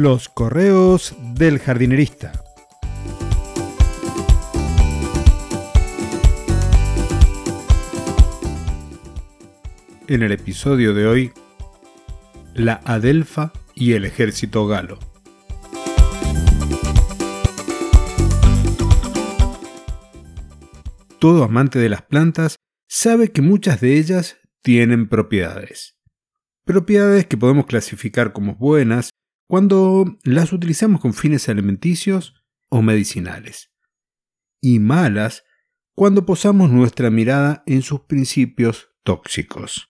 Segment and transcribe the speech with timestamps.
[0.00, 2.30] Los correos del jardinerista.
[10.06, 11.32] En el episodio de hoy,
[12.54, 15.00] la Adelfa y el ejército galo.
[21.18, 22.54] Todo amante de las plantas
[22.86, 25.96] sabe que muchas de ellas tienen propiedades.
[26.64, 29.10] Propiedades que podemos clasificar como buenas
[29.48, 32.34] cuando las utilizamos con fines alimenticios
[32.68, 33.72] o medicinales.
[34.60, 35.44] Y malas
[35.94, 39.90] cuando posamos nuestra mirada en sus principios tóxicos.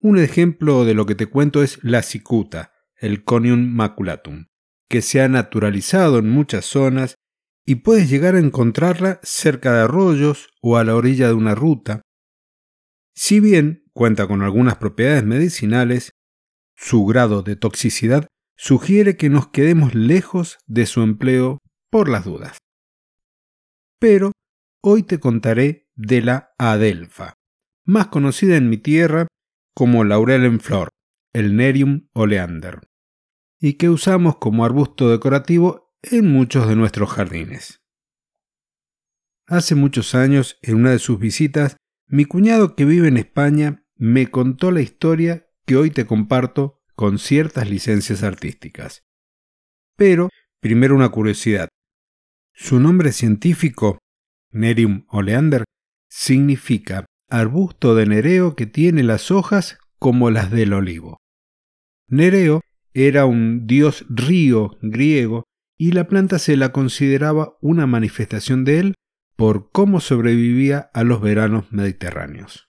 [0.00, 4.46] Un ejemplo de lo que te cuento es la cicuta, el Conium maculatum,
[4.88, 7.14] que se ha naturalizado en muchas zonas
[7.64, 12.02] y puedes llegar a encontrarla cerca de arroyos o a la orilla de una ruta.
[13.14, 16.10] Si bien cuenta con algunas propiedades medicinales,
[16.76, 21.58] su grado de toxicidad sugiere que nos quedemos lejos de su empleo
[21.90, 22.58] por las dudas.
[23.98, 24.32] Pero
[24.82, 27.34] hoy te contaré de la adelfa,
[27.84, 29.26] más conocida en mi tierra
[29.74, 30.88] como laurel en flor,
[31.32, 32.80] el Nerium oleander,
[33.60, 37.80] y que usamos como arbusto decorativo en muchos de nuestros jardines.
[39.46, 44.30] Hace muchos años, en una de sus visitas, mi cuñado que vive en España me
[44.30, 49.02] contó la historia que hoy te comparto con ciertas licencias artísticas.
[49.96, 50.28] Pero,
[50.60, 51.68] primero una curiosidad.
[52.52, 53.98] Su nombre científico,
[54.50, 55.64] Nerium oleander,
[56.08, 61.18] significa arbusto de Nereo que tiene las hojas como las del olivo.
[62.08, 62.60] Nereo
[62.92, 65.44] era un dios río griego
[65.76, 68.94] y la planta se la consideraba una manifestación de él
[69.36, 72.68] por cómo sobrevivía a los veranos mediterráneos.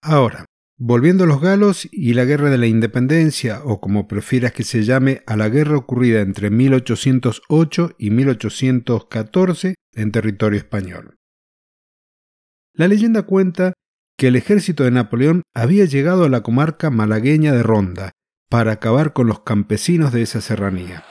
[0.00, 0.44] Ahora,
[0.76, 4.84] volviendo a los galos y la guerra de la independencia, o como prefieras que se
[4.84, 11.16] llame, a la guerra ocurrida entre 1808 y 1814 en territorio español.
[12.74, 13.74] La leyenda cuenta
[14.16, 18.12] que el ejército de Napoleón había llegado a la comarca malagueña de Ronda
[18.48, 21.04] para acabar con los campesinos de esa serranía.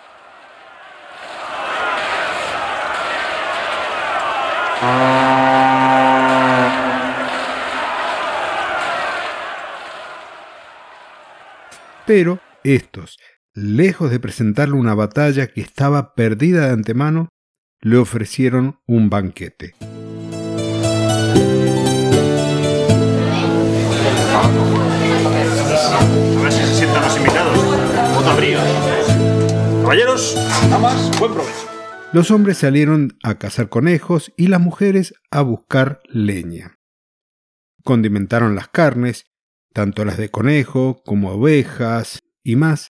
[12.13, 13.17] Pero estos,
[13.53, 17.29] lejos de presentarle una batalla que estaba perdida de antemano,
[17.79, 19.75] le ofrecieron un banquete.
[19.79, 20.01] A
[26.43, 27.57] ver si se sientan los invitados.
[29.81, 30.35] Caballeros,
[30.69, 31.69] damas, buen provecho.
[32.11, 36.77] Los hombres salieron a cazar conejos y las mujeres a buscar leña.
[37.85, 39.30] Condimentaron las carnes,
[39.73, 42.89] tanto las de conejo como ovejas y más,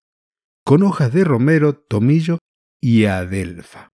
[0.64, 2.40] con hojas de romero, tomillo
[2.80, 3.90] y adelfa.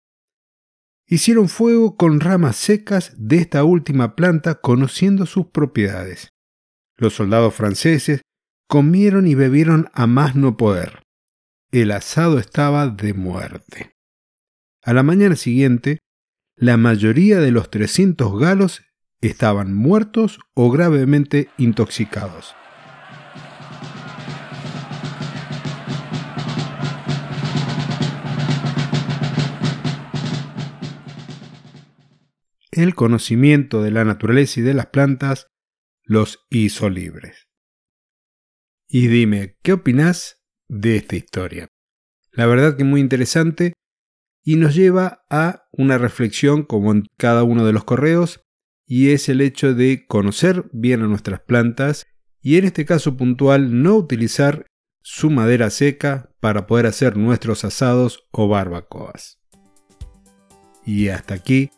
[1.08, 6.30] Hicieron fuego con ramas secas de esta última planta conociendo sus propiedades.
[6.96, 8.22] Los soldados franceses
[8.68, 11.04] comieron y bebieron a más no poder.
[11.72, 13.96] El asado estaba de muerte.
[14.82, 16.00] A la mañana siguiente,
[16.56, 18.82] la mayoría de los 300 galos
[19.22, 22.56] estaban muertos o gravemente intoxicados.
[32.72, 35.48] El conocimiento de la naturaleza y de las plantas
[36.04, 37.48] los hizo libres.
[38.88, 41.68] Y dime, ¿qué opinás de esta historia?
[42.32, 43.74] La verdad que muy interesante
[44.44, 48.42] y nos lleva a una reflexión como en cada uno de los correos
[48.86, 52.06] y es el hecho de conocer bien a nuestras plantas
[52.44, 54.68] y en este caso puntual no utilizar
[55.02, 59.40] su madera seca para poder hacer nuestros asados o barbacoas.
[60.86, 61.72] Y hasta aquí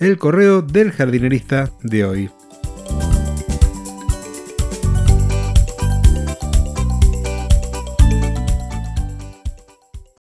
[0.00, 2.30] el correo del jardinerista de hoy.